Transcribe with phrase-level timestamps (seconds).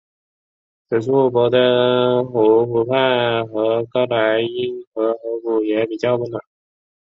[0.89, 6.43] 此外博登湖湖畔和高莱茵河河谷也比较温暖。